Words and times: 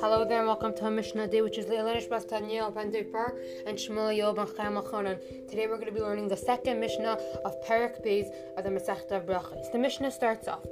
Hello 0.00 0.24
there 0.26 0.38
and 0.38 0.46
welcome 0.46 0.74
to 0.76 0.90
Mishnah 0.90 1.28
Day, 1.28 1.42
which 1.42 1.58
is 1.58 1.66
Leilanish 1.66 2.08
Bas 2.08 2.24
Daniel 2.24 2.70
Ben 2.70 2.90
and 3.66 3.76
Shmuel 3.76 4.16
Yob 4.16 4.38
and 4.38 4.48
Chaim. 4.56 4.76
Today 5.46 5.66
we're 5.66 5.76
going 5.76 5.88
to 5.88 5.92
be 5.92 6.00
learning 6.00 6.28
the 6.28 6.38
second 6.38 6.80
Mishnah 6.80 7.18
of 7.44 7.60
Perak 7.66 8.02
Beis 8.02 8.32
of 8.56 8.64
the 8.64 8.70
Masechta 8.70 9.10
of 9.12 9.26
Brachos. 9.26 9.70
The 9.72 9.78
Mishnah 9.78 10.10
starts 10.10 10.48
off, 10.48 10.64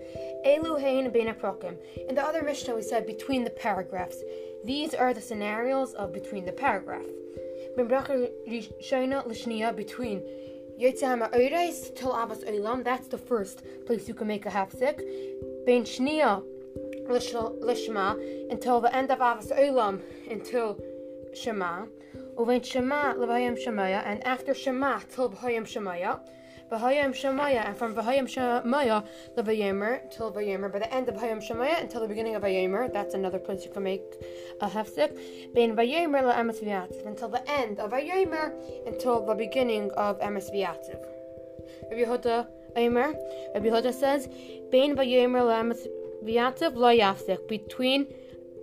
Elu 0.47 0.81
Hein 0.81 1.11
Bein 1.13 1.29
Aprokim. 1.29 1.77
In 2.09 2.15
the 2.15 2.23
other 2.23 2.43
Mishnah 2.43 2.75
we 2.75 2.81
said 2.81 3.07
between 3.07 3.45
the 3.45 3.51
paragraphs. 3.51 4.17
These 4.65 4.95
are 4.95 5.13
the 5.13 5.21
scenarios 5.21 5.93
of 5.93 6.15
between 6.15 6.47
the 6.47 6.53
paragraph. 6.53 7.05
Ben 7.77 7.87
between 9.77 10.23
Yitzham 10.81 11.31
Oirais 11.33 11.95
till 11.95 12.13
Abbas 12.13 12.45
Olam. 12.45 12.83
That's 12.85 13.09
the 13.09 13.19
first 13.19 13.63
place 13.87 14.09
you 14.09 14.15
can 14.15 14.27
make 14.27 14.47
a 14.47 14.51
hafsik. 14.51 14.99
Ben 15.67 15.85
Shniya 15.85 16.43
Lishma 17.09 18.51
until 18.51 18.81
the 18.81 18.95
end 18.95 19.11
of 19.11 19.19
Avos 19.19 19.51
Olam 19.59 20.01
until 20.31 20.79
Shema. 21.35 21.87
Uvein 22.37 22.65
Shema 22.65 23.15
Levayim 23.15 23.57
Shemaya 23.57 24.03
and 24.07 24.25
after 24.25 24.55
Shema 24.55 25.01
till 25.11 25.31
Vahayim 25.31 25.65
Shemaya. 25.65 26.21
Vahayim 26.71 27.11
Shemaya 27.11 27.67
and 27.67 27.77
from 27.77 27.95
Vahayim 27.95 28.27
Shemaya 28.27 29.05
Levayemer 29.37 30.11
till 30.11 30.33
Vayemer. 30.33 30.73
By 30.73 30.81
the 30.81 30.95
end 30.95 31.09
of 31.09 31.17
Vahayim 31.17 31.47
Shemaya 31.47 31.81
until 31.81 32.01
the 32.01 32.09
beginning 32.09 32.35
of 32.35 32.43
Vayemer. 32.43 32.93
That's 32.93 33.15
another 33.15 33.39
place 33.39 33.65
you 33.65 33.71
can 33.71 33.83
make 33.83 34.03
a 34.61 34.69
hefsek. 34.69 35.19
Bein 35.55 35.75
Vayemer 35.75 36.23
LaEmes 36.23 36.63
V'yativ 36.63 37.07
until 37.07 37.29
the 37.29 37.49
end 37.51 37.81
of 37.81 37.91
Vayemer 37.91 38.53
until 38.87 39.25
the 39.25 39.35
beginning 39.35 39.91
of 39.93 40.21
Emes 40.21 40.53
V'yativ. 40.55 41.01
Rabbi 41.91 42.05
Yehuda 42.05 42.47
Eimer. 42.77 43.15
Rabbi 43.55 43.67
Yehuda 43.67 43.93
says, 43.93 44.29
Bein 44.71 44.97
Vayemer 44.97 45.43
LaEmes 45.43 45.87
V'yativ 46.25 46.77
lo 46.77 46.89
yafsik 46.89 47.49
between 47.49 48.07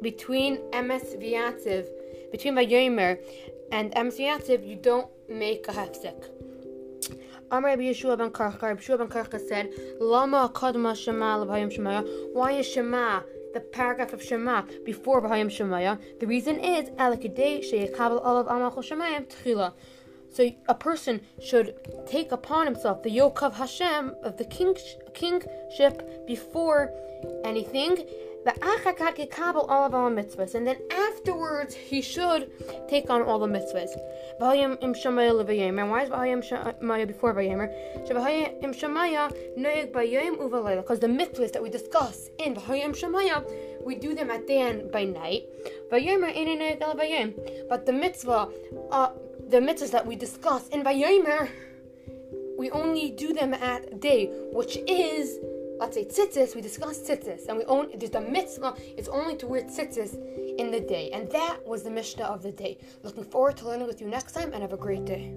between 0.02 0.58
emes 0.72 1.18
v'yativ 1.22 1.86
between 2.32 2.56
vayomer 2.56 3.20
and 3.72 3.92
emes 3.94 4.18
v'yativ 4.18 4.66
you 4.66 4.76
don't 4.76 5.10
make 5.28 5.68
a 5.68 5.72
hefsek. 5.72 6.30
Rabbi 7.52 7.84
Yeshua 7.84 8.18
ben 8.18 8.32
Rabbi 8.32 8.82
Yeshua 8.82 8.98
ben 8.98 9.08
Karcha 9.08 9.40
said, 9.48 9.72
Lama 10.00 10.52
kadma 10.54 10.96
shema 10.96 11.38
l'vayim 11.38 11.76
shemaya. 11.76 12.06
Why 12.34 12.52
is 12.54 12.68
shema 12.68 13.22
the 13.54 13.60
paragraph 13.60 14.14
of 14.14 14.22
Shema 14.22 14.64
before 14.86 15.22
V'hayim 15.22 15.48
Shemaya? 15.48 16.00
The 16.20 16.28
reason 16.28 16.60
is 16.60 16.90
Alakadei 16.92 17.64
sheyakabel 17.64 18.24
olav 18.24 18.48
amachol 18.48 18.84
shemayim 18.84 19.28
tchila. 19.28 19.74
So 20.32 20.52
a 20.68 20.76
person 20.76 21.22
should 21.42 21.74
take 22.06 22.32
upon 22.32 22.68
himself 22.68 23.02
the 23.02 23.10
yoke 23.10 23.42
of 23.42 23.56
Hashem 23.56 24.14
of 24.22 24.38
the 24.38 24.46
king, 24.46 24.76
kingship 25.16 26.28
before 26.28 26.92
anything. 27.44 28.06
The 28.46 28.52
achakad 28.52 29.30
all 29.68 29.86
of 29.86 29.94
our 29.94 30.10
mitzvahs, 30.10 30.56
and 30.56 30.66
then 30.66 30.78
afterwards 30.92 31.76
he 31.76 32.02
should 32.02 32.50
take 32.88 33.10
on 33.10 33.22
all 33.22 33.40
the 33.40 33.48
mitzvahs. 33.48 33.90
V'hayim 34.40 34.82
im 34.82 34.94
shamaya 34.94 35.34
levayemer. 35.44 35.90
Why 35.90 36.04
is 36.04 36.10
v'hayim 36.10 36.42
shamaya 36.42 37.06
before 37.06 37.34
vayemer? 37.34 37.70
Shavayim 38.08 38.64
im 38.64 38.74
shamaya 38.74 39.32
noyeg 39.58 39.92
bayim 39.92 40.38
uvalayla. 40.38 40.78
Because 40.78 41.00
the 41.00 41.08
mitzvahs 41.08 41.52
that 41.52 41.62
we 41.62 41.70
discuss 41.70 42.30
in 42.40 42.56
v'hayim 42.56 42.98
shamaya, 42.98 43.44
we 43.84 43.96
do 43.96 44.16
them 44.16 44.30
at 44.30 44.48
the 44.48 44.56
end 44.56 44.92
by 44.92 45.04
night. 45.04 45.44
Vayemer 45.92 46.34
ain't 46.34 46.80
noyeg 46.82 47.68
But 47.68 47.86
the 47.86 47.94
mitzvah, 47.94 48.50
uh, 48.92 49.10
the 49.50 49.58
mitzvahs 49.58 49.92
that 49.92 50.06
we 50.06 50.16
discuss 50.16 50.70
in 50.70 50.84
vayemer, 50.84 51.50
we 52.58 52.70
only 52.72 53.12
do 53.12 53.34
them 53.34 53.54
at 53.54 54.00
day, 54.00 54.30
which 54.52 54.78
is 54.88 55.40
let's 55.80 55.96
say 55.96 56.06
tzitzis, 56.06 56.56
we 56.56 56.62
discussed 56.62 57.06
tzitzis, 57.06 57.48
and 57.48 57.58
we 57.58 57.66
own 57.66 57.90
there's 57.96 58.12
the 58.12 58.22
mitzvah, 58.22 58.76
it's 58.98 59.08
only 59.08 59.36
to 59.38 59.48
wear 59.48 59.62
tzitzis 59.62 60.14
in 60.58 60.72
the 60.72 60.80
day. 60.80 61.10
And 61.12 61.32
that 61.32 61.58
was 61.66 61.84
the 61.84 61.90
Mishnah 61.90 62.26
of 62.26 62.44
the 62.44 62.52
day. 62.52 62.78
Looking 63.04 63.24
forward 63.24 63.58
to 63.58 63.66
learning 63.66 63.88
with 63.88 64.02
you 64.02 64.08
next 64.08 64.34
time 64.34 64.52
and 64.54 64.62
have 64.62 64.74
a 64.74 64.78
great 64.78 65.06
day. 65.06 65.34